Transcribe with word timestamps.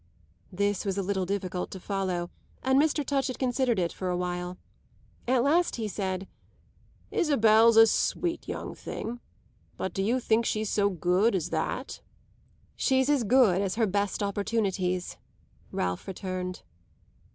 This 0.51 0.83
was 0.83 0.97
a 0.97 1.03
little 1.03 1.27
difficult 1.27 1.69
to 1.69 1.79
follow, 1.79 2.31
and 2.63 2.81
Mr. 2.81 3.05
Touchett 3.05 3.37
considered 3.37 3.77
it 3.77 3.93
for 3.93 4.09
a 4.09 4.17
while. 4.17 4.57
At 5.27 5.43
last 5.43 5.75
he 5.75 5.87
said: 5.87 6.27
"Isabel's 7.11 7.77
a 7.77 7.85
sweet 7.85 8.47
young 8.47 8.73
thing; 8.73 9.19
but 9.77 9.93
do 9.93 10.01
you 10.01 10.19
think 10.19 10.43
she's 10.47 10.71
so 10.71 10.89
good 10.89 11.35
as 11.35 11.51
that?" 11.51 12.01
"She's 12.75 13.09
as 13.11 13.23
good 13.23 13.61
as 13.61 13.75
her 13.75 13.85
best 13.85 14.23
opportunities," 14.23 15.17
Ralph 15.71 16.07
returned. 16.07 16.63